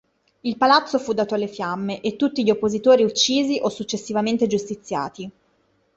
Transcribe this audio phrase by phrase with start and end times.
[0.41, 5.29] Il palazzo fu dato alle fiamme e tutti gli oppositori uccisi o successivamente giustiziati.